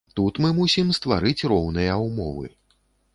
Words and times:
Тут 0.19 0.35
мы 0.43 0.49
мусім 0.59 0.87
стварыць 0.99 1.47
роўныя 1.51 1.99
ўмовы. 2.07 2.47